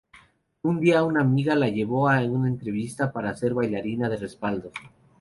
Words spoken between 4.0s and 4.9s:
de respaldo.